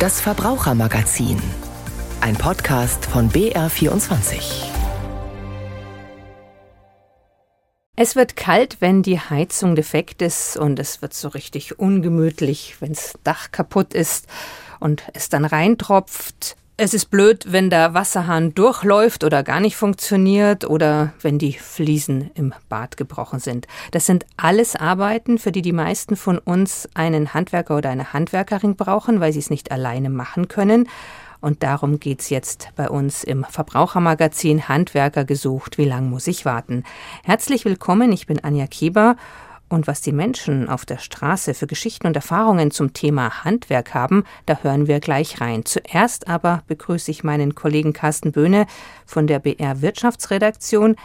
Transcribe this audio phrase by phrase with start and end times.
[0.00, 1.36] Das Verbrauchermagazin.
[2.22, 4.64] Ein Podcast von BR24.
[7.96, 13.12] Es wird kalt, wenn die Heizung defekt ist und es wird so richtig ungemütlich, wenns
[13.24, 14.26] Dach kaputt ist
[14.78, 16.56] und es dann reintropft.
[16.82, 22.30] Es ist blöd, wenn der Wasserhahn durchläuft oder gar nicht funktioniert oder wenn die Fliesen
[22.32, 23.66] im Bad gebrochen sind.
[23.90, 28.76] Das sind alles Arbeiten, für die die meisten von uns einen Handwerker oder eine Handwerkerin
[28.76, 30.88] brauchen, weil sie es nicht alleine machen können.
[31.42, 35.76] Und darum geht's jetzt bei uns im Verbrauchermagazin Handwerker gesucht.
[35.76, 36.84] Wie lang muss ich warten?
[37.24, 39.16] Herzlich willkommen, ich bin Anja Kieber
[39.70, 44.24] und was die Menschen auf der Straße für Geschichten und Erfahrungen zum Thema Handwerk haben,
[44.44, 45.64] da hören wir gleich rein.
[45.64, 48.66] Zuerst aber begrüße ich meinen Kollegen Carsten Böhne
[49.06, 50.96] von der BR Wirtschaftsredaktion.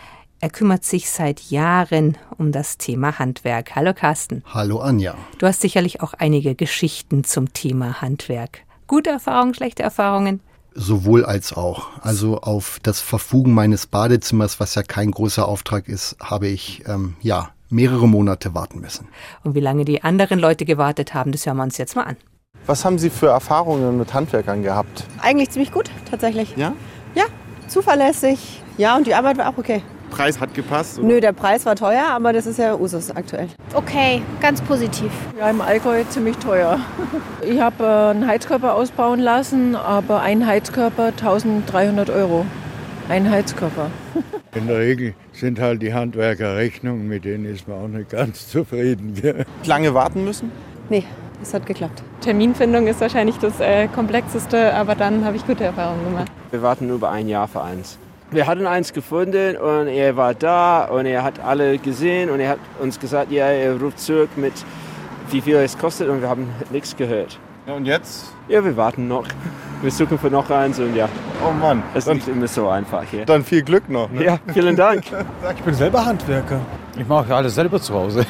[0.41, 3.75] Er kümmert sich seit Jahren um das Thema Handwerk.
[3.75, 4.43] Hallo Carsten.
[4.51, 5.15] Hallo Anja.
[5.37, 8.61] Du hast sicherlich auch einige Geschichten zum Thema Handwerk.
[8.87, 10.41] Gute Erfahrungen, schlechte Erfahrungen?
[10.73, 11.87] Sowohl als auch.
[12.01, 17.15] Also auf das Verfugen meines Badezimmers, was ja kein großer Auftrag ist, habe ich ähm,
[17.21, 19.07] ja mehrere Monate warten müssen.
[19.43, 22.15] Und wie lange die anderen Leute gewartet haben, das hören wir uns jetzt mal an.
[22.65, 25.05] Was haben Sie für Erfahrungen mit Handwerkern gehabt?
[25.21, 26.55] Eigentlich ziemlich gut, tatsächlich.
[26.55, 26.73] Ja?
[27.13, 27.25] Ja,
[27.67, 28.63] zuverlässig.
[28.77, 29.83] Ja, und die Arbeit war auch okay.
[30.09, 30.97] Preis hat gepasst?
[30.97, 31.07] Oder?
[31.07, 33.49] Nö, der Preis war teuer, aber das ist ja Usus aktuell.
[33.73, 35.11] Okay, ganz positiv.
[35.37, 36.79] Ja, im Allgäu ziemlich teuer.
[37.47, 42.43] Ich habe äh, einen Heizkörper ausbauen lassen, aber ein Heizkörper 1300 Euro.
[43.07, 43.91] Ein Heizkörper.
[44.55, 48.49] In der Regel sind halt die Handwerker Rechnungen, mit denen ist man auch nicht ganz
[48.49, 49.13] zufrieden.
[49.65, 50.51] Lange warten müssen?
[50.89, 51.03] Nee,
[51.41, 52.01] es hat geklappt.
[52.21, 56.31] Terminfindung ist wahrscheinlich das äh, komplexeste, aber dann habe ich gute Erfahrungen gemacht.
[56.49, 57.99] Wir warten über ein Jahr für eins.
[58.31, 62.49] Wir hatten eins gefunden und er war da und er hat alle gesehen und er
[62.49, 64.53] hat uns gesagt, ja, er ruft zurück mit
[65.29, 67.39] wie viel es kostet und wir haben nichts gehört.
[67.67, 68.33] Ja, und jetzt?
[68.47, 69.27] Ja, wir warten noch.
[69.81, 71.07] Wir suchen für noch eins und ja.
[71.45, 71.83] Oh Mann.
[71.93, 73.25] Es ist nicht immer so einfach hier.
[73.25, 74.09] Dann viel Glück noch.
[74.09, 74.25] Ne?
[74.25, 75.03] Ja, vielen Dank.
[75.55, 76.59] ich bin selber Handwerker.
[76.97, 78.25] Ich mache alles selber zu Hause.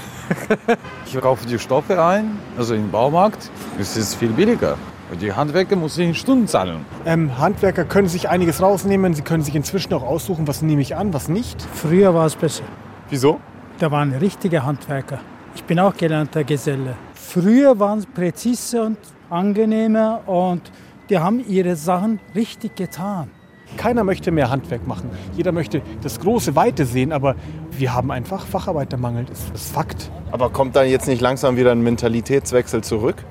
[1.06, 3.50] ich kaufe die Stoffe ein, also im Baumarkt.
[3.80, 4.78] Es ist viel billiger.
[5.12, 6.84] Und die Handwerker muss ich in Stunden zahlen.
[7.06, 9.14] Ähm, Handwerker können sich einiges rausnehmen.
[9.14, 11.62] Sie können sich inzwischen auch aussuchen, was nehme ich an, was nicht.
[11.74, 12.64] Früher war es besser.
[13.10, 13.40] Wieso?
[13.78, 15.20] Da waren richtige Handwerker.
[15.54, 16.96] Ich bin auch gelernter Geselle.
[17.14, 18.98] Früher waren es präzise und
[19.30, 20.72] angenehmer und
[21.10, 23.30] die haben ihre Sachen richtig getan.
[23.78, 25.10] Keiner möchte mehr Handwerk machen.
[25.36, 27.36] Jeder möchte das große Weite sehen, aber
[27.72, 29.26] wir haben einfach Facharbeitermangel.
[29.26, 30.10] Das ist Fakt.
[30.32, 33.24] Aber kommt dann jetzt nicht langsam wieder ein Mentalitätswechsel zurück?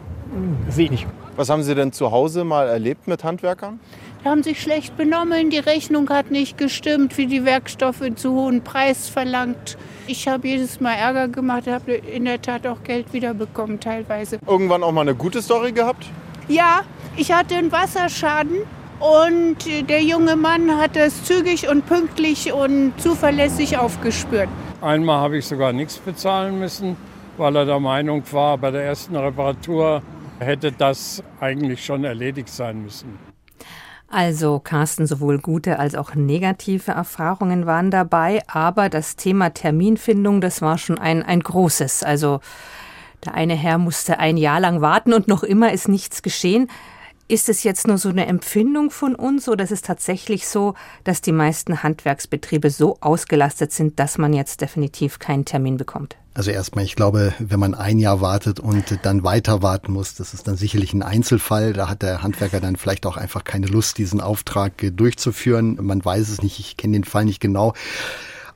[0.69, 1.07] Sehe ich nicht.
[1.37, 3.81] Was haben Sie denn zu Hause mal erlebt mit Handwerkern?
[4.23, 8.63] Die haben sich schlecht benommen, die Rechnung hat nicht gestimmt, für die Werkstoffe zu hohen
[8.63, 9.77] Preis verlangt.
[10.07, 14.39] Ich habe jedes Mal Ärger gemacht, habe in der Tat auch Geld wiederbekommen teilweise.
[14.47, 16.07] Irgendwann auch mal eine gute Story gehabt?
[16.49, 16.83] Ja,
[17.17, 18.59] ich hatte einen Wasserschaden
[19.01, 19.57] und
[19.89, 24.49] der junge Mann hat es zügig und pünktlich und zuverlässig aufgespürt.
[24.83, 26.97] Einmal habe ich sogar nichts bezahlen müssen,
[27.39, 30.03] weil er der Meinung war, bei der ersten Reparatur
[30.39, 33.19] hätte das eigentlich schon erledigt sein müssen.
[34.09, 40.63] Also Carsten, sowohl gute als auch negative Erfahrungen waren dabei, aber das Thema Terminfindung, das
[40.63, 42.03] war schon ein, ein großes.
[42.05, 42.41] Also
[43.25, 46.69] der eine Herr musste ein Jahr lang warten und noch immer ist nichts geschehen.
[47.27, 50.75] Ist es jetzt nur so eine Empfindung von uns oder ist es tatsächlich so,
[51.05, 56.17] dass die meisten Handwerksbetriebe so ausgelastet sind, dass man jetzt definitiv keinen Termin bekommt?
[56.35, 60.35] Also erstmal, ich glaube, wenn man ein Jahr wartet und dann weiter warten muss, das
[60.35, 61.73] ist dann sicherlich ein Einzelfall.
[61.73, 65.79] Da hat der Handwerker dann vielleicht auch einfach keine Lust, diesen Auftrag durchzuführen.
[65.81, 67.73] Man weiß es nicht, ich kenne den Fall nicht genau.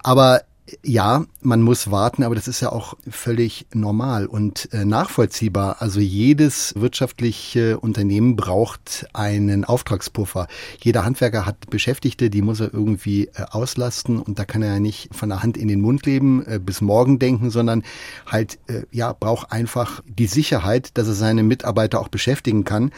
[0.02, 0.42] Aber
[0.82, 5.76] ja, man muss warten, aber das ist ja auch völlig normal und äh, nachvollziehbar.
[5.80, 10.46] Also jedes wirtschaftliche Unternehmen braucht einen Auftragspuffer.
[10.80, 14.80] Jeder Handwerker hat Beschäftigte, die muss er irgendwie äh, auslasten und da kann er ja
[14.80, 17.82] nicht von der Hand in den Mund leben, äh, bis morgen denken, sondern
[18.26, 18.58] halt,
[18.90, 22.90] ja, braucht einfach die Sicherheit, dass er seine Mitarbeiter auch beschäftigen kann.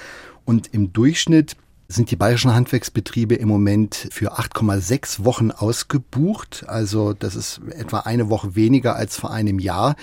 [0.45, 1.57] Und im Durchschnitt
[1.91, 6.65] sind die bayerischen Handwerksbetriebe im Moment für 8,6 Wochen ausgebucht.
[6.69, 9.97] Also das ist etwa eine Woche weniger als vor einem Jahr.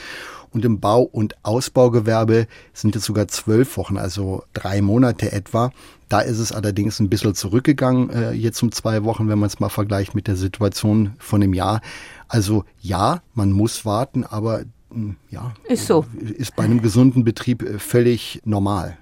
[0.51, 5.71] Und im Bau- und Ausbaugewerbe sind es sogar zwölf Wochen, also drei Monate etwa.
[6.09, 9.59] Da ist es allerdings ein bisschen zurückgegangen, äh, jetzt um zwei Wochen, wenn man es
[9.59, 11.81] mal vergleicht mit der Situation von dem Jahr.
[12.27, 16.05] Also ja, man muss warten, aber mh, ja, ist so.
[16.19, 18.97] Ist bei einem gesunden Betrieb äh, völlig normal.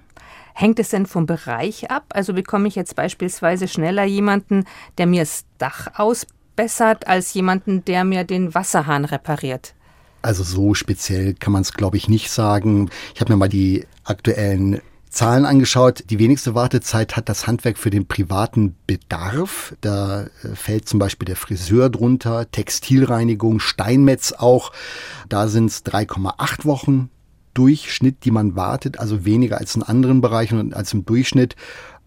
[0.58, 2.04] Hängt es denn vom Bereich ab?
[2.14, 4.64] Also bekomme ich jetzt beispielsweise schneller jemanden,
[4.96, 9.74] der mir das Dach ausbessert, als jemanden, der mir den Wasserhahn repariert?
[10.22, 12.88] Also so speziell kann man es, glaube ich, nicht sagen.
[13.14, 14.80] Ich habe mir mal die aktuellen
[15.10, 16.04] Zahlen angeschaut.
[16.08, 19.76] Die wenigste Wartezeit hat das Handwerk für den privaten Bedarf.
[19.82, 24.72] Da äh, fällt zum Beispiel der Friseur drunter, Textilreinigung, Steinmetz auch.
[25.28, 27.10] Da sind es 3,8 Wochen
[27.56, 31.56] Durchschnitt, die man wartet, also weniger als in anderen Bereichen und als im Durchschnitt.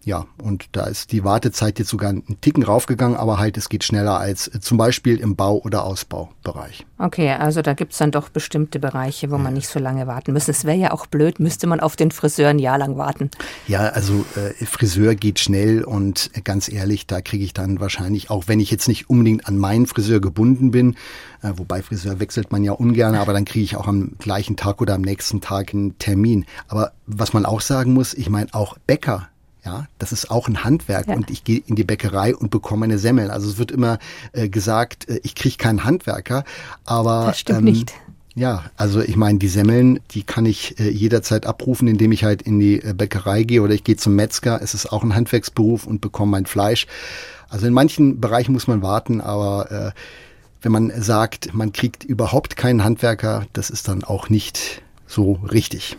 [0.02, 3.84] Ja, und da ist die Wartezeit jetzt sogar einen Ticken raufgegangen, aber halt es geht
[3.84, 6.86] schneller als äh, zum Beispiel im Bau- oder Ausbaubereich.
[6.96, 10.32] Okay, also da gibt es dann doch bestimmte Bereiche, wo man nicht so lange warten
[10.32, 10.48] muss.
[10.48, 13.30] Es wäre ja auch blöd, müsste man auf den Friseur ein Jahr lang warten.
[13.68, 18.30] Ja, also äh, Friseur geht schnell und äh, ganz ehrlich, da kriege ich dann wahrscheinlich,
[18.30, 20.94] auch wenn ich jetzt nicht unbedingt an meinen Friseur gebunden bin,
[21.42, 24.80] äh, wobei Friseur wechselt man ja ungern, aber dann kriege ich auch am gleichen Tag
[24.80, 26.46] oder am nächsten Tag einen Termin.
[26.68, 29.28] Aber was man auch sagen muss, ich meine auch Bäcker
[29.64, 31.14] ja, das ist auch ein Handwerk ja.
[31.14, 33.30] und ich gehe in die Bäckerei und bekomme eine Semmel.
[33.30, 33.98] Also es wird immer
[34.32, 36.44] äh, gesagt, äh, ich kriege keinen Handwerker,
[36.84, 37.92] aber das stimmt ähm, nicht.
[38.34, 42.42] Ja, also ich meine, die Semmeln, die kann ich äh, jederzeit abrufen, indem ich halt
[42.42, 44.62] in die äh, Bäckerei gehe oder ich gehe zum Metzger.
[44.62, 46.86] Es ist auch ein Handwerksberuf und bekomme mein Fleisch.
[47.48, 49.90] Also in manchen Bereichen muss man warten, aber äh,
[50.62, 55.98] wenn man sagt, man kriegt überhaupt keinen Handwerker, das ist dann auch nicht so richtig.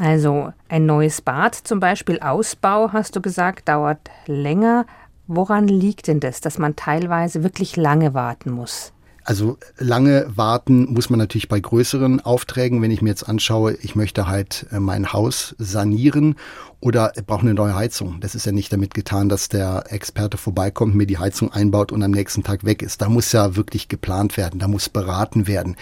[0.00, 4.86] Also ein neues Bad zum Beispiel, Ausbau, hast du gesagt, dauert länger.
[5.26, 8.92] Woran liegt denn das, dass man teilweise wirklich lange warten muss?
[9.24, 12.80] Also lange warten muss man natürlich bei größeren Aufträgen.
[12.80, 16.36] Wenn ich mir jetzt anschaue, ich möchte halt äh, mein Haus sanieren
[16.80, 18.20] oder brauche eine neue Heizung.
[18.20, 22.02] Das ist ja nicht damit getan, dass der Experte vorbeikommt, mir die Heizung einbaut und
[22.04, 23.02] am nächsten Tag weg ist.
[23.02, 25.76] Da muss ja wirklich geplant werden, da muss beraten werden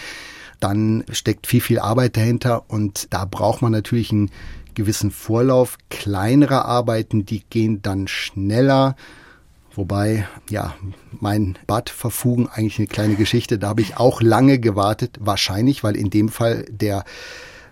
[0.60, 4.30] dann steckt viel, viel Arbeit dahinter und da braucht man natürlich einen
[4.74, 5.78] gewissen Vorlauf.
[5.90, 8.96] Kleinere Arbeiten, die gehen dann schneller.
[9.74, 10.74] Wobei, ja,
[11.10, 13.58] mein Bad verfugen eigentlich eine kleine Geschichte.
[13.58, 17.04] Da habe ich auch lange gewartet, wahrscheinlich, weil in dem Fall der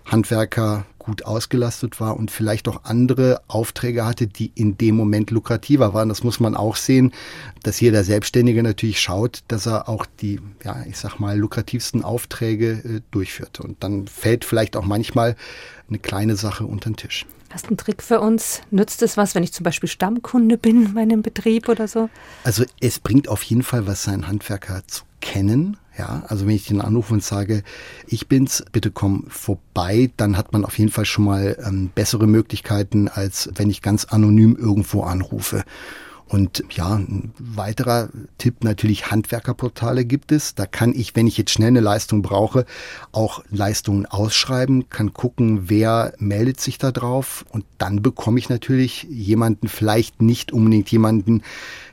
[0.05, 5.93] Handwerker gut ausgelastet war und vielleicht auch andere Aufträge hatte, die in dem Moment lukrativer
[5.93, 6.09] waren.
[6.09, 7.13] Das muss man auch sehen,
[7.63, 12.71] dass jeder Selbstständige natürlich schaut, dass er auch die, ja, ich sag mal, lukrativsten Aufträge
[12.71, 13.59] äh, durchführt.
[13.59, 15.35] Und dann fällt vielleicht auch manchmal
[15.87, 17.25] eine kleine Sache unter den Tisch.
[17.51, 18.61] Hast du einen Trick für uns?
[18.71, 22.09] Nützt es was, wenn ich zum Beispiel Stammkunde bin bei einem Betrieb oder so?
[22.43, 26.67] Also es bringt auf jeden Fall was, seinen Handwerker zu kennen ja, also wenn ich
[26.67, 27.63] den anrufe und sage,
[28.07, 32.27] ich bin's, bitte komm vorbei, dann hat man auf jeden Fall schon mal ähm, bessere
[32.27, 35.63] Möglichkeiten, als wenn ich ganz anonym irgendwo anrufe.
[36.27, 40.55] Und ja, ein weiterer Tipp natürlich Handwerkerportale gibt es.
[40.55, 42.65] Da kann ich, wenn ich jetzt schnell eine Leistung brauche,
[43.11, 49.03] auch Leistungen ausschreiben, kann gucken, wer meldet sich da drauf und dann bekomme ich natürlich
[49.03, 51.43] jemanden, vielleicht nicht unbedingt jemanden,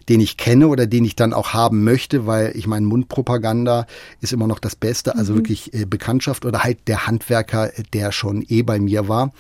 [0.08, 3.87] den ich kenne oder den ich dann auch haben möchte, weil ich meine, Mundpropaganda
[4.20, 5.38] ist immer noch das Beste, also mhm.
[5.38, 9.32] wirklich äh, Bekanntschaft oder halt der Handwerker, der schon eh bei mir war.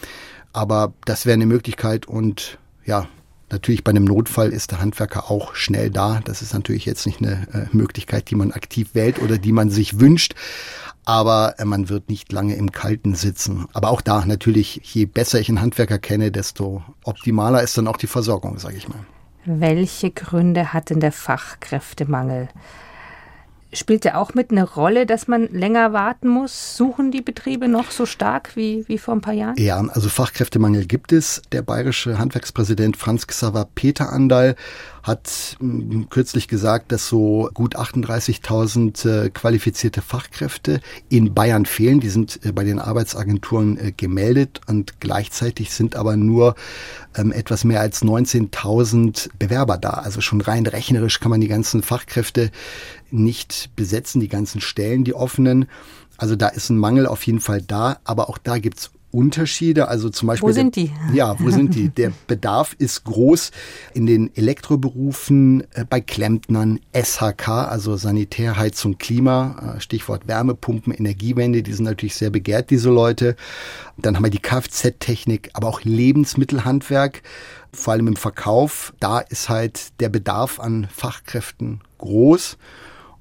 [0.52, 3.08] Aber das wäre eine Möglichkeit und ja,
[3.52, 6.20] Natürlich bei einem Notfall ist der Handwerker auch schnell da.
[6.24, 9.68] Das ist natürlich jetzt nicht eine äh, Möglichkeit, die man aktiv wählt oder die man
[9.68, 10.34] sich wünscht.
[11.04, 13.66] Aber äh, man wird nicht lange im Kalten sitzen.
[13.74, 17.98] Aber auch da natürlich, je besser ich einen Handwerker kenne, desto optimaler ist dann auch
[17.98, 19.04] die Versorgung, sage ich mal.
[19.44, 22.48] Welche Gründe hat denn der Fachkräftemangel?
[23.74, 26.76] Spielt er auch mit eine Rolle, dass man länger warten muss?
[26.76, 29.56] Suchen die Betriebe noch so stark wie, wie vor ein paar Jahren?
[29.56, 31.40] Ja, also Fachkräftemangel gibt es.
[31.52, 34.56] Der bayerische Handwerkspräsident Franz Xaver Peter Andal
[35.02, 42.00] hat hm, kürzlich gesagt, dass so gut 38.000 äh, qualifizierte Fachkräfte in Bayern fehlen.
[42.00, 46.54] Die sind äh, bei den Arbeitsagenturen äh, gemeldet und gleichzeitig sind aber nur
[47.16, 49.90] ähm, etwas mehr als 19.000 Bewerber da.
[49.90, 52.50] Also schon rein rechnerisch kann man die ganzen Fachkräfte
[53.10, 55.66] nicht besetzen, die ganzen Stellen, die offenen.
[56.16, 59.88] Also da ist ein Mangel auf jeden Fall da, aber auch da gibt's Unterschiede.
[59.88, 60.48] Also zum Beispiel.
[60.48, 60.90] Wo sind die?
[61.12, 61.90] Ja, wo sind die?
[61.90, 63.52] Der Bedarf ist groß
[63.94, 71.62] in den Elektroberufen, äh, bei Klempnern, SHK, also Sanitär, Heizung, Klima, äh, Stichwort Wärmepumpen, Energiewende,
[71.62, 73.36] die sind natürlich sehr begehrt, diese Leute.
[73.98, 77.22] Dann haben wir die Kfz-Technik, aber auch Lebensmittelhandwerk,
[77.72, 78.92] vor allem im Verkauf.
[78.98, 82.56] Da ist halt der Bedarf an Fachkräften groß.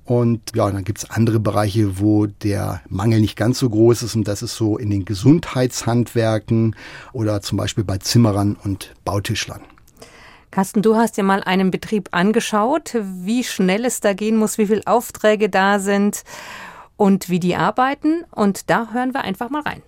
[0.06, 4.16] Und ja, dann gibt's andere Bereiche, wo der Mangel nicht ganz so groß ist.
[4.16, 6.76] Und das ist so in den Gesundheitshandwerken
[7.14, 9.62] oder zum Beispiel bei Zimmerern und Bautischlern.
[10.50, 14.68] Carsten, du hast dir mal einen Betrieb angeschaut, wie schnell es da gehen muss, wie
[14.68, 16.24] viele Aufträge da sind
[16.98, 18.26] und wie die arbeiten.
[18.32, 19.82] Und da hören wir einfach mal rein.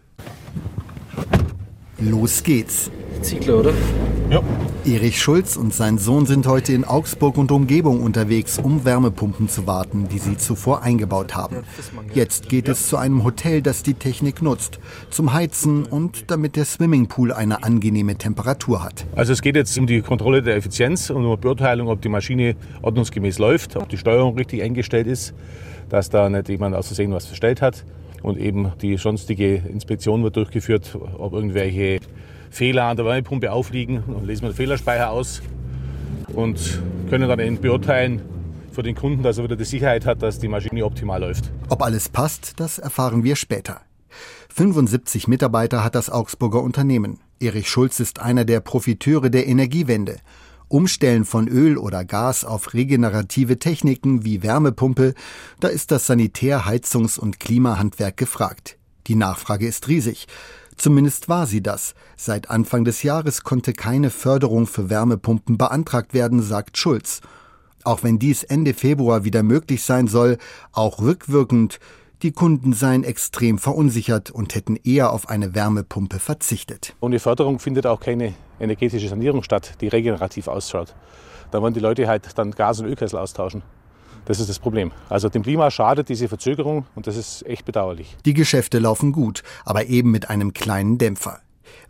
[2.10, 2.92] Los geht's.
[3.22, 3.74] Ziegler, oder?
[4.30, 4.42] Ja.
[4.86, 9.68] Erich Schulz und sein Sohn sind heute in Augsburg und Umgebung unterwegs, um Wärmepumpen zu
[9.68, 11.58] warten, die sie zuvor eingebaut haben.
[12.14, 14.80] Jetzt geht es zu einem Hotel, das die Technik nutzt,
[15.12, 19.06] zum Heizen und damit der Swimmingpool eine angenehme Temperatur hat.
[19.16, 22.10] Also es geht jetzt um die Kontrolle der Effizienz und um die Beurteilung, ob die
[22.10, 25.34] Maschine ordnungsgemäß läuft, ob die Steuerung richtig eingestellt ist,
[25.88, 27.86] dass da nicht jemand aus Versehen was verstellt hat.
[28.24, 32.00] Und eben die sonstige Inspektion wird durchgeführt, ob irgendwelche
[32.50, 34.04] Fehler an der Wärmepumpe aufliegen.
[34.08, 35.42] Dann lesen wir den Fehlerspeicher aus
[36.34, 38.22] und können dann eben beurteilen
[38.72, 41.52] für den Kunden, dass er wieder die Sicherheit hat, dass die Maschine optimal läuft.
[41.70, 43.82] Ob alles passt, das erfahren wir später.
[44.50, 47.20] 75 Mitarbeiter hat das Augsburger Unternehmen.
[47.40, 50.18] Erich Schulz ist einer der Profiteure der Energiewende.
[50.74, 55.14] Umstellen von Öl oder Gas auf regenerative Techniken wie Wärmepumpe,
[55.60, 58.80] da ist das Sanitär-, Heizungs- und Klimahandwerk gefragt.
[59.06, 60.28] Die Nachfrage ist riesig.
[60.76, 61.94] Zumindest war sie das.
[62.18, 67.22] Seit Anfang des Jahres konnte keine Förderung für Wärmepumpen beantragt werden, sagt Schulz.
[67.84, 70.40] Auch wenn dies Ende Februar wieder möglich sein soll,
[70.72, 71.80] auch rückwirkend,
[72.24, 76.96] die Kunden seien extrem verunsichert und hätten eher auf eine Wärmepumpe verzichtet.
[77.02, 80.96] Ohne Förderung findet auch keine energetische Sanierung statt, die regenerativ ausschaut.
[81.52, 83.62] Da wollen die Leute halt dann Gas- und Ölkessel austauschen.
[84.26, 84.92] Das ist das Problem.
[85.10, 88.16] Also dem Klima schadet diese Verzögerung und das ist echt bedauerlich.
[88.26, 91.42] Die Geschäfte laufen gut, aber eben mit einem kleinen Dämpfer.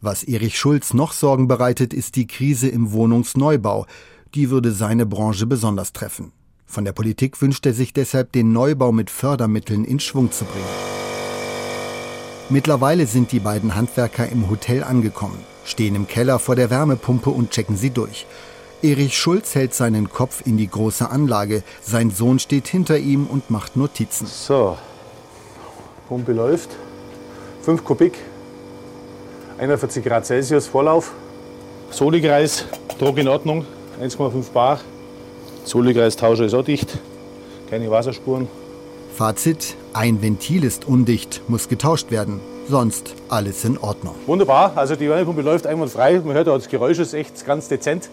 [0.02, 3.86] Was Erich Schulz noch Sorgen bereitet, ist die Krise im Wohnungsneubau.
[4.34, 6.34] Die würde seine Branche besonders treffen.
[6.66, 10.66] Von der Politik wünscht er sich deshalb, den Neubau mit Fördermitteln in Schwung zu bringen.
[12.50, 17.52] Mittlerweile sind die beiden Handwerker im Hotel angekommen, stehen im Keller vor der Wärmepumpe und
[17.52, 18.26] checken sie durch.
[18.82, 21.64] Erich Schulz hält seinen Kopf in die große Anlage.
[21.82, 24.28] Sein Sohn steht hinter ihm und macht Notizen.
[24.28, 24.78] So,
[26.10, 26.70] Pumpe läuft.
[27.62, 28.18] 5 Kubik,
[29.58, 31.14] 41 Grad Celsius Vorlauf.
[31.92, 32.66] Solikreis,
[33.00, 33.66] Druck in Ordnung,
[34.02, 34.82] 1,5 Bar.
[35.66, 36.98] Solikreistauscher ist auch dicht,
[37.70, 38.48] keine Wasserspuren.
[39.16, 42.40] Fazit, ein Ventil ist undicht, muss getauscht werden.
[42.68, 44.16] Sonst alles in Ordnung.
[44.26, 46.22] Wunderbar, also die Wärmepumpe läuft einwandfrei.
[46.24, 48.10] Man hört auch das Geräusch ist echt ganz dezent.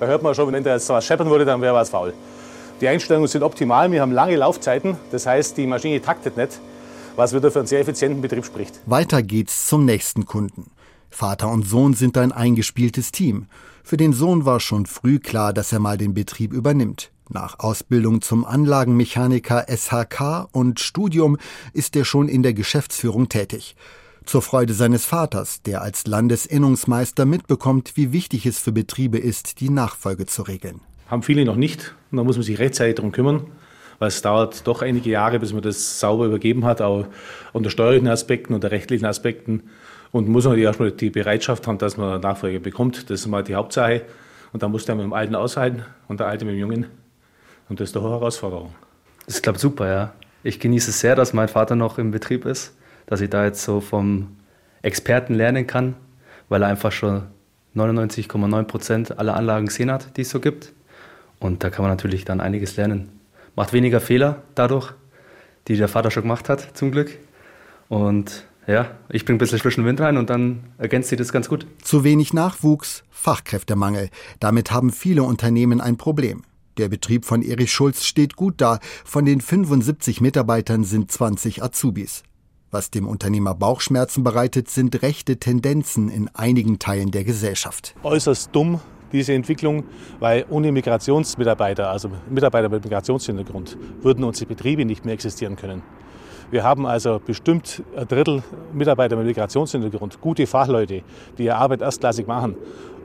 [0.00, 2.12] Da hört man schon, wenn da jetzt was scheppern würde, dann wäre was faul.
[2.80, 4.96] Die Einstellungen sind optimal, wir haben lange Laufzeiten.
[5.12, 6.58] Das heißt, die Maschine taktet nicht,
[7.14, 8.80] was wieder für einen sehr effizienten Betrieb spricht.
[8.86, 10.68] Weiter geht's zum nächsten Kunden.
[11.12, 13.46] Vater und Sohn sind ein eingespieltes Team.
[13.84, 17.10] Für den Sohn war schon früh klar, dass er mal den Betrieb übernimmt.
[17.28, 21.36] Nach Ausbildung zum Anlagenmechaniker SHK und Studium
[21.72, 23.76] ist er schon in der Geschäftsführung tätig.
[24.24, 29.70] Zur Freude seines Vaters, der als Landesinnungsmeister mitbekommt, wie wichtig es für Betriebe ist, die
[29.70, 30.80] Nachfolge zu regeln.
[31.08, 33.46] Haben viele noch nicht da muss man sich rechtzeitig darum kümmern,
[33.98, 37.06] weil es dauert doch einige Jahre, bis man das sauber übergeben hat, auch
[37.52, 39.64] unter steuerlichen Aspekten, unter rechtlichen Aspekten
[40.12, 43.10] und muss natürlich erstmal die Bereitschaft haben, dass man Nachfolge bekommt.
[43.10, 44.02] Das ist mal die Hauptsache.
[44.52, 46.86] Und dann muss der mit dem Alten aushalten und der Alte mit dem Jungen.
[47.68, 48.74] Und das ist eine Herausforderung.
[49.26, 50.12] Das klappt super, ja.
[50.42, 52.76] Ich genieße es sehr, dass mein Vater noch im Betrieb ist,
[53.06, 54.36] dass ich da jetzt so vom
[54.82, 55.94] Experten lernen kann,
[56.50, 57.22] weil er einfach schon
[57.74, 60.72] 99,9 Prozent aller Anlagen gesehen hat, die es so gibt.
[61.38, 63.08] Und da kann man natürlich dann einiges lernen.
[63.56, 64.92] Macht weniger Fehler dadurch,
[65.68, 67.16] die der Vater schon gemacht hat, zum Glück.
[67.88, 71.48] Und ja, ich bringe ein bisschen frischen Wind rein und dann ergänzt sich das ganz
[71.48, 71.66] gut.
[71.82, 74.08] Zu wenig Nachwuchs, Fachkräftemangel.
[74.40, 76.42] Damit haben viele Unternehmen ein Problem.
[76.78, 78.78] Der Betrieb von Erich Schulz steht gut da.
[79.04, 82.22] Von den 75 Mitarbeitern sind 20 Azubis.
[82.70, 87.94] Was dem Unternehmer Bauchschmerzen bereitet, sind rechte Tendenzen in einigen Teilen der Gesellschaft.
[88.02, 88.80] Äußerst dumm,
[89.12, 89.84] diese Entwicklung,
[90.20, 95.82] weil ohne Migrationsmitarbeiter, also Mitarbeiter mit Migrationshintergrund, würden unsere Betriebe nicht mehr existieren können.
[96.50, 101.02] Wir haben also bestimmt ein Drittel Mitarbeiter mit Migrationshintergrund, gute Fachleute,
[101.38, 102.56] die ihre Arbeit erstklassig machen.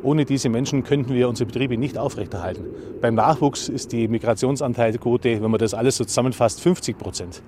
[0.03, 2.65] Ohne diese Menschen könnten wir unsere Betriebe nicht aufrechterhalten.
[3.01, 7.41] Beim Nachwuchs ist die Migrationsanteilquote, wenn man das alles so zusammenfasst, 50 Prozent.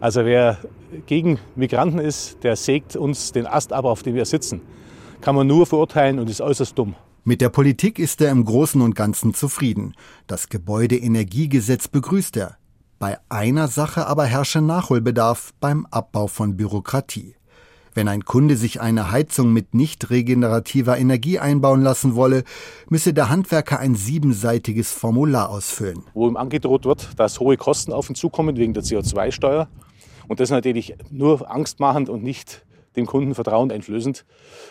[0.00, 0.58] Also wer
[1.06, 4.60] gegen Migranten ist, der sägt uns den Ast ab, auf dem wir sitzen.
[5.20, 6.94] Kann man nur verurteilen und ist äußerst dumm.
[7.24, 9.94] Mit der Politik ist er im Großen und Ganzen zufrieden.
[10.26, 12.57] Das Gebäudeenergiegesetz begrüßt er.
[12.98, 17.36] Bei einer Sache aber herrsche Nachholbedarf beim Abbau von Bürokratie.
[17.94, 22.42] Wenn ein Kunde sich eine Heizung mit nicht regenerativer Energie einbauen lassen wolle,
[22.88, 26.02] müsse der Handwerker ein siebenseitiges Formular ausfüllen.
[26.12, 29.68] Wo ihm angedroht wird, dass hohe Kosten auf ihn zukommen wegen der CO2-Steuer.
[30.26, 32.66] Und das natürlich nur angstmachend und nicht
[32.98, 34.24] dem Kunden Vertrauen einflößend.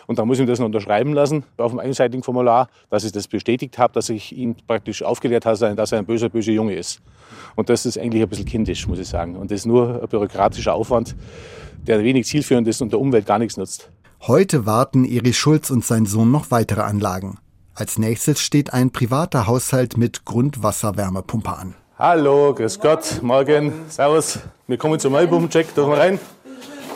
[0.06, 3.26] Und da muss ich das noch unterschreiben lassen auf dem einseitigen Formular, dass ich das
[3.26, 7.00] bestätigt habe, dass ich ihn praktisch aufgeklärt habe, dass er ein böser, böser Junge ist.
[7.56, 9.36] Und das ist eigentlich ein bisschen kindisch, muss ich sagen.
[9.36, 11.16] Und das ist nur ein bürokratischer Aufwand,
[11.86, 13.90] der wenig zielführend ist und der Umwelt gar nichts nutzt.
[14.26, 17.38] Heute warten Erich Schulz und sein Sohn noch weitere Anlagen.
[17.74, 21.74] Als nächstes steht ein privater Haushalt mit Grundwasserwärmepumpe an.
[21.96, 24.40] Hallo, grüß Gott, morgen, servus.
[24.66, 26.18] Wir kommen zum Neubumcheck, dürfen wir rein?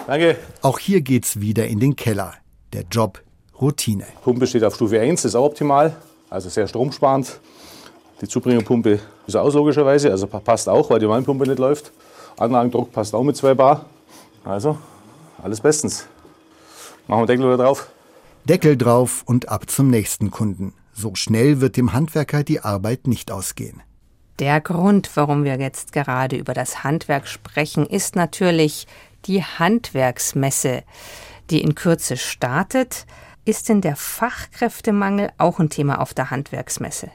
[0.06, 0.36] Danke.
[0.62, 2.34] Auch hier geht's wieder in den Keller.
[2.72, 3.22] Der Job
[3.60, 4.04] Routine.
[4.24, 5.96] Pumpe steht auf Stufe 1, ist auch optimal,
[6.30, 7.40] also sehr stromsparend.
[8.20, 11.92] Die Zubringerpumpe ist aus logischerweise, also passt auch, weil die Weinpumpe nicht läuft.
[12.38, 13.86] Anlagendruck passt auch mit 2 Bar.
[14.44, 14.78] Also,
[15.42, 16.06] alles bestens.
[17.06, 17.88] Machen wir Deckel wieder drauf.
[18.44, 20.74] Deckel drauf und ab zum nächsten Kunden.
[20.92, 23.82] So schnell wird dem Handwerker die Arbeit nicht ausgehen.
[24.38, 28.86] Der Grund, warum wir jetzt gerade über das Handwerk sprechen, ist natürlich
[29.26, 30.82] die Handwerksmesse,
[31.50, 33.06] die in Kürze startet.
[33.44, 37.10] Ist denn der Fachkräftemangel auch ein Thema auf der Handwerksmesse?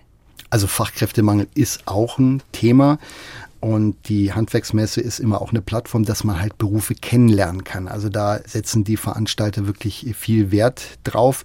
[0.49, 2.99] Also Fachkräftemangel ist auch ein Thema.
[3.59, 7.87] Und die Handwerksmesse ist immer auch eine Plattform, dass man halt Berufe kennenlernen kann.
[7.87, 11.43] Also da setzen die Veranstalter wirklich viel Wert drauf.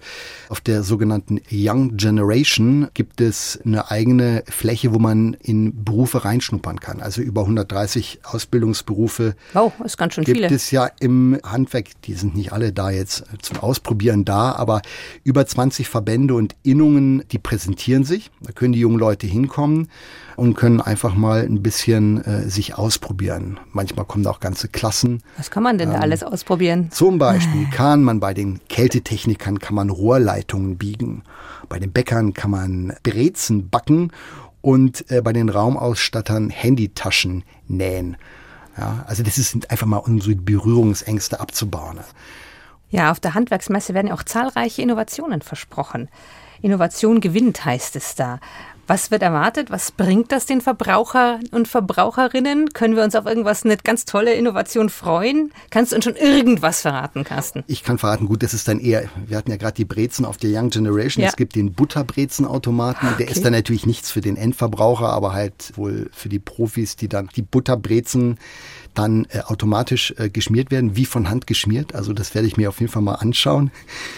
[0.49, 6.79] Auf der sogenannten Young Generation gibt es eine eigene Fläche, wo man in Berufe reinschnuppern
[6.79, 7.01] kann.
[7.01, 9.35] Also über 130 Ausbildungsberufe.
[9.53, 10.49] Wow, ist ganz schön gibt viele.
[10.49, 14.81] Gibt es ja im Handwerk, die sind nicht alle da jetzt zum Ausprobieren da, aber
[15.23, 18.29] über 20 Verbände und Innungen, die präsentieren sich.
[18.41, 19.89] Da können die jungen Leute hinkommen
[20.35, 23.59] und können einfach mal ein bisschen äh, sich ausprobieren.
[23.71, 25.21] Manchmal kommen da auch ganze Klassen.
[25.37, 26.89] Was kann man denn da Ähm, alles ausprobieren?
[26.91, 31.23] Zum Beispiel kann man bei den Kältetechnikern kann man Rohrleitungen biegen.
[31.69, 34.11] Bei den Bäckern kann man Brezen backen
[34.61, 38.17] und äh, bei den Raumausstattern Handytaschen nähen.
[38.77, 41.99] Ja, also das ist einfach mal unsere Berührungsängste abzubauen.
[42.89, 46.09] Ja, auf der Handwerksmesse werden ja auch zahlreiche Innovationen versprochen.
[46.61, 48.39] Innovation gewinnt, heißt es da.
[48.85, 49.71] Was wird erwartet?
[49.71, 52.69] Was bringt das den Verbraucher und Verbraucherinnen?
[52.73, 55.53] Können wir uns auf irgendwas eine ganz tolle Innovation freuen?
[55.69, 57.63] Kannst du uns schon irgendwas verraten, Carsten?
[57.67, 60.35] Ich kann verraten, gut, das ist dann eher, wir hatten ja gerade die Brezen auf
[60.35, 61.23] der Young Generation.
[61.23, 61.29] Ja.
[61.29, 63.07] Es gibt den Butterbrezenautomaten.
[63.17, 63.31] Der Okay.
[63.31, 67.29] ist dann natürlich nichts für den Endverbraucher, aber halt wohl für die Profis, die dann
[67.35, 68.37] die Butterbrezen
[68.93, 71.95] dann äh, automatisch äh, geschmiert werden, wie von Hand geschmiert.
[71.95, 73.71] Also das werde ich mir auf jeden Fall mal anschauen.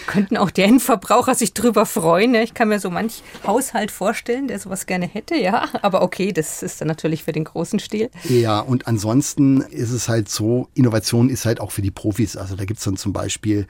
[0.06, 2.34] Könnten auch die Endverbraucher sich drüber freuen?
[2.34, 5.68] Ja, ich kann mir so manch Haushalt vorstellen, der sowas gerne hätte, ja.
[5.82, 8.10] Aber okay, das ist dann natürlich für den großen Stil.
[8.24, 12.36] Ja, und ansonsten ist es halt so, Innovation ist halt auch für die Profis.
[12.36, 13.66] Also da gibt's dann zum Beispiel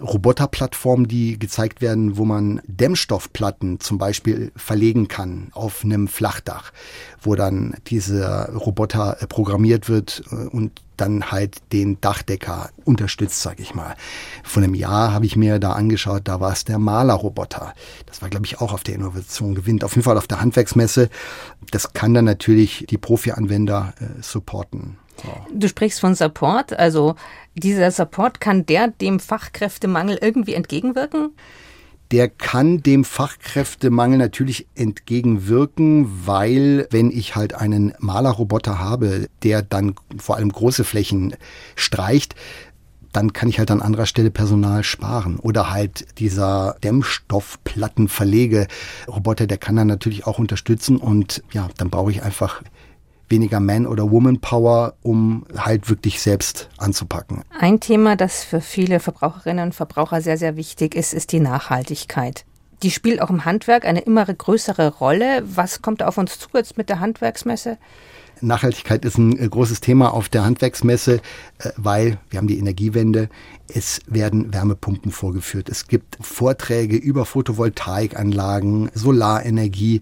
[0.00, 6.72] Roboterplattformen, die gezeigt werden, wo man Dämmstoffplatten zum Beispiel verlegen kann auf einem Flachdach,
[7.20, 13.62] wo dann dieser Roboter äh, programmiert wird äh, und dann halt den Dachdecker unterstützt, sage
[13.62, 13.96] ich mal.
[14.44, 17.74] Vor einem Jahr habe ich mir da angeschaut, da war es der Malerroboter.
[18.06, 19.82] Das war, glaube ich, auch auf der Innovation gewinnt.
[19.82, 21.10] Auf jeden Fall auf der Handwerksmesse.
[21.70, 24.98] Das kann dann natürlich die Profi-Anwender äh, supporten.
[25.52, 27.14] Du sprichst von Support, also
[27.54, 31.30] dieser Support, kann der dem Fachkräftemangel irgendwie entgegenwirken?
[32.10, 39.94] der kann dem Fachkräftemangel natürlich entgegenwirken, weil wenn ich halt einen Malerroboter habe, der dann
[40.16, 41.34] vor allem große Flächen
[41.74, 42.36] streicht,
[43.12, 45.40] dann kann ich halt an anderer Stelle Personal sparen.
[45.40, 52.22] Oder halt dieser Dämmstoffplattenverlegeroboter, der kann dann natürlich auch unterstützen und ja, dann brauche ich
[52.22, 52.62] einfach
[53.34, 57.42] weniger Man- oder Woman-Power, um halt wirklich selbst anzupacken.
[57.58, 62.44] Ein Thema, das für viele Verbraucherinnen und Verbraucher sehr, sehr wichtig ist, ist die Nachhaltigkeit.
[62.84, 65.42] Die spielt auch im Handwerk eine immer größere Rolle.
[65.44, 67.78] Was kommt auf uns zu jetzt mit der Handwerksmesse?
[68.46, 71.20] Nachhaltigkeit ist ein äh, großes Thema auf der Handwerksmesse,
[71.58, 73.28] äh, weil wir haben die Energiewende.
[73.66, 75.68] Es werden Wärmepumpen vorgeführt.
[75.68, 80.00] Es gibt Vorträge über Photovoltaikanlagen, Solarenergie.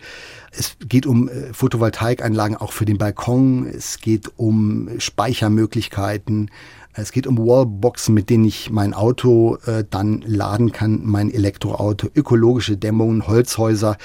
[0.51, 3.67] Es geht um äh, Photovoltaikanlagen auch für den Balkon.
[3.67, 6.51] Es geht um Speichermöglichkeiten.
[6.95, 12.09] Es geht um Wallboxen, mit denen ich mein Auto äh, dann laden kann, mein Elektroauto,
[12.15, 13.97] ökologische Dämmungen, Holzhäuser.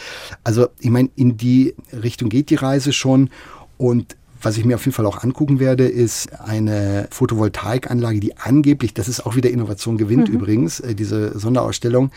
[0.45, 3.29] Also ich meine, in die Richtung geht die Reise schon.
[3.77, 8.93] Und was ich mir auf jeden Fall auch angucken werde, ist eine Photovoltaikanlage, die angeblich,
[8.93, 10.35] das ist auch wieder Innovation gewinnt Mhm.
[10.35, 12.11] übrigens, äh, diese Sonderausstellung,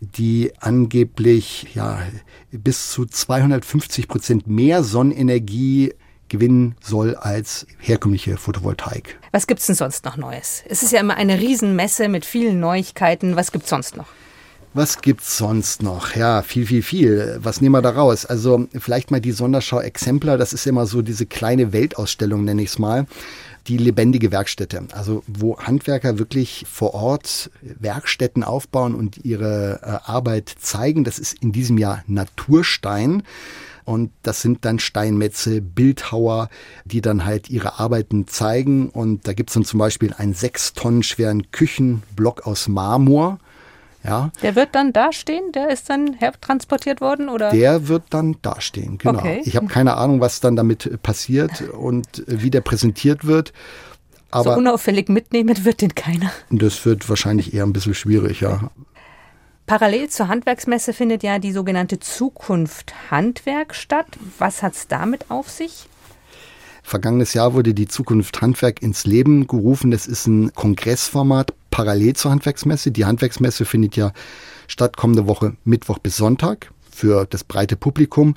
[0.00, 2.00] die angeblich ja
[2.52, 5.92] bis zu 250 Prozent mehr Sonnenenergie
[6.28, 9.16] gewinnen soll als herkömmliche Photovoltaik.
[9.30, 10.64] Was gibt's denn sonst noch Neues?
[10.68, 13.36] Es ist ja immer eine Riesenmesse mit vielen Neuigkeiten.
[13.36, 14.08] Was gibt's sonst noch?
[14.76, 16.16] Was gibt's sonst noch?
[16.16, 17.38] Ja, viel, viel, viel.
[17.40, 18.26] Was nehmen wir da raus?
[18.26, 20.36] Also vielleicht mal die Sonderschau Exemplar.
[20.36, 23.06] Das ist immer so diese kleine Weltausstellung, nenne ich es mal.
[23.68, 24.82] Die lebendige Werkstätte.
[24.92, 31.04] Also wo Handwerker wirklich vor Ort Werkstätten aufbauen und ihre äh, Arbeit zeigen.
[31.04, 33.22] Das ist in diesem Jahr Naturstein.
[33.86, 36.50] Und das sind dann Steinmetze, Bildhauer,
[36.84, 38.90] die dann halt ihre Arbeiten zeigen.
[38.90, 43.38] Und da gibt's dann zum Beispiel einen sechs Tonnen schweren Küchenblock aus Marmor.
[44.06, 45.52] Ja, Der wird dann dastehen?
[45.52, 47.28] Der ist dann hertransportiert worden?
[47.28, 47.50] Oder?
[47.50, 49.18] der wird dann dastehen, genau.
[49.18, 49.42] Okay.
[49.44, 53.52] Ich habe keine Ahnung, was dann damit passiert und wie der präsentiert wird.
[54.32, 56.30] so Aber unauffällig mitnehmen wird den keiner.
[56.50, 58.70] das wird wahrscheinlich eher ein bisschen schwierig, ja.
[59.66, 64.06] Parallel zur Handwerksmesse findet ja die sogenannte Zukunft Handwerk statt.
[64.38, 65.88] Was hat's damit auf sich?
[66.84, 69.90] Vergangenes Jahr wurde die Zukunft Handwerk ins Leben gerufen.
[69.90, 72.90] Das ist ein Kongressformat parallel zur Handwerksmesse.
[72.90, 74.12] Die Handwerksmesse findet ja
[74.66, 78.34] statt kommende Woche Mittwoch bis Sonntag für das breite Publikum.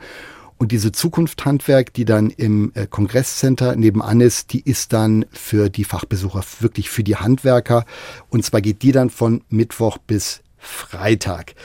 [0.58, 5.69] Und diese Zukunft Handwerk, die dann im äh, Kongresscenter nebenan ist, die ist dann für
[5.69, 7.86] die Fachbesucher, wirklich für die Handwerker.
[8.28, 11.56] Und zwar geht die dann von Mittwoch bis Freitag.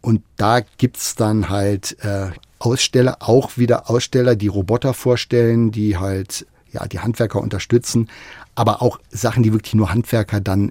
[0.00, 2.28] Und da gibt's dann halt äh,
[2.60, 8.08] Aussteller, auch wieder Aussteller, die Roboter vorstellen, die halt ja die Handwerker unterstützen,
[8.54, 10.70] aber auch Sachen, die wirklich nur Handwerker dann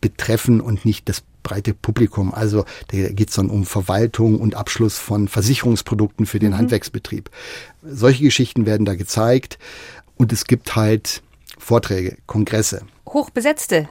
[0.00, 2.34] betreffen und nicht das breite Publikum.
[2.34, 6.58] Also da geht's dann um Verwaltung und Abschluss von Versicherungsprodukten für den Mhm.
[6.58, 7.30] Handwerksbetrieb.
[7.82, 9.58] Solche Geschichten werden da gezeigt
[10.16, 11.22] und es gibt halt
[11.58, 12.82] Vorträge, Kongresse.
[13.08, 13.88] Hochbesetzte.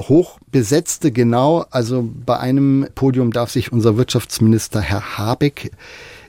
[0.00, 1.64] Hochbesetzte, genau.
[1.70, 5.70] Also bei einem Podium darf sich unser Wirtschaftsminister Herr Habeck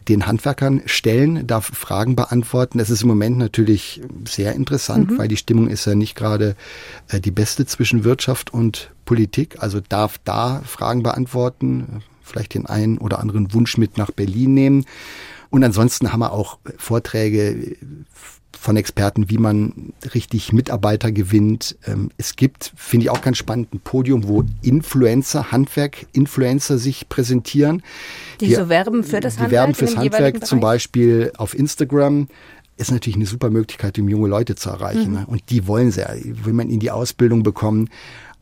[0.09, 2.79] den Handwerkern stellen, darf Fragen beantworten.
[2.79, 5.17] Das ist im Moment natürlich sehr interessant, Mhm.
[5.17, 6.55] weil die Stimmung ist ja nicht gerade
[7.07, 9.57] äh, die beste zwischen Wirtschaft und Politik.
[9.59, 14.85] Also darf da Fragen beantworten, vielleicht den einen oder anderen Wunsch mit nach Berlin nehmen.
[15.49, 17.75] Und ansonsten haben wir auch Vorträge
[18.59, 21.77] von Experten, wie man richtig Mitarbeiter gewinnt.
[21.87, 27.81] Ähm, Es gibt, finde ich auch ganz spannend, ein Podium, wo Influencer, Handwerk-Influencer sich präsentieren.
[28.41, 30.59] Die so werben für das die Handwerk werben in fürs Handwerk zum?
[30.59, 32.27] Beispiel auf Instagram.
[32.75, 35.11] Ist natürlich eine super Möglichkeit, um junge Leute zu erreichen.
[35.11, 35.19] Mhm.
[35.19, 35.25] Ne?
[35.27, 37.89] Und die wollen sehr, will man in die Ausbildung bekommen.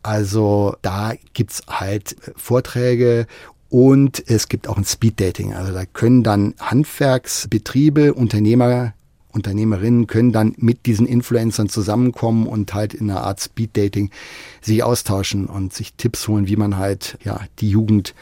[0.02, 3.28] Also da gibt's halt Vorträge
[3.70, 5.54] und es gibt auch ein Speeddating.
[5.54, 8.94] Also da können dann Handwerksbetriebe, Unternehmer,
[9.38, 14.12] Unternehmerinnen können dann mit diesen Influencern zusammenkommen und halt in einer Art Speeddating
[14.62, 18.14] sich austauschen und sich Tipps holen, wie man halt ja die Jugend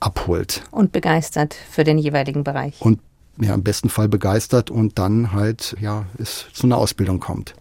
[0.00, 2.80] abholt Und begeistert für den jeweiligen Bereich.
[2.80, 3.00] und
[3.40, 7.54] ja im besten Fall begeistert und dann halt ja es zu einer Ausbildung kommt.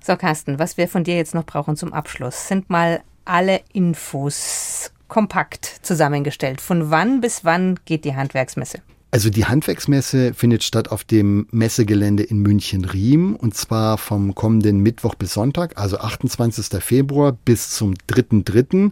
[0.00, 4.90] So, Carsten, was wir von dir jetzt noch brauchen zum Abschluss, sind mal alle Infos
[5.06, 6.60] kompakt zusammengestellt.
[6.60, 8.78] Von wann bis wann geht die Handwerksmesse?
[9.14, 15.14] Also die Handwerksmesse findet statt auf dem Messegelände in München-Riem und zwar vom kommenden Mittwoch
[15.16, 16.82] bis Sonntag, also 28.
[16.82, 18.90] Februar bis zum 3.3.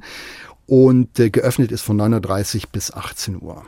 [0.67, 3.65] und äh, geöffnet ist von 9.30 Uhr bis 18 Uhr.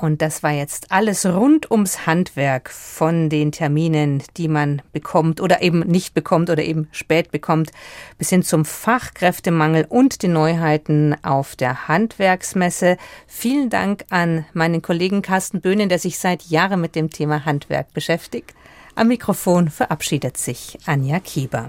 [0.00, 5.60] Und das war jetzt alles rund ums Handwerk von den Terminen, die man bekommt oder
[5.60, 7.70] eben nicht bekommt oder eben spät bekommt,
[8.16, 12.96] bis hin zum Fachkräftemangel und den Neuheiten auf der Handwerksmesse.
[13.26, 17.92] Vielen Dank an meinen Kollegen Carsten Böhnen, der sich seit Jahren mit dem Thema Handwerk
[17.92, 18.54] beschäftigt.
[18.94, 21.68] Am Mikrofon verabschiedet sich Anja Kieber.